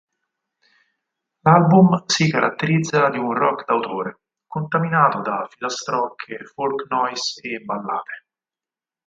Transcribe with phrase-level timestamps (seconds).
[1.41, 8.25] L'album si caratterizza di un rock d'autore, contaminato da "filastrocche" folk-noise e ballate.